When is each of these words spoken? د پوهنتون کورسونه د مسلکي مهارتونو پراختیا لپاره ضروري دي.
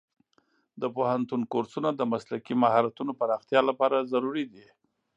د 0.81 0.83
پوهنتون 0.95 1.41
کورسونه 1.51 1.89
د 1.93 2.01
مسلکي 2.13 2.53
مهارتونو 2.63 3.11
پراختیا 3.19 3.61
لپاره 3.69 4.07
ضروري 4.11 4.45
دي. 4.53 4.67